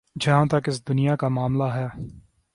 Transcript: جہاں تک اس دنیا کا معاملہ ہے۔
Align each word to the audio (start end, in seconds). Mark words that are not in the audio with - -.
جہاں 0.19 0.45
تک 0.45 0.69
اس 0.69 0.87
دنیا 0.87 1.15
کا 1.15 1.27
معاملہ 1.27 1.63
ہے۔ 1.63 1.87